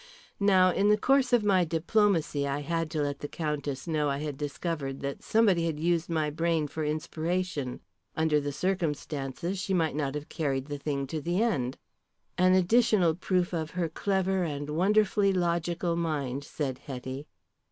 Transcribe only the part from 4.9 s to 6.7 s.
that somebody had used my brain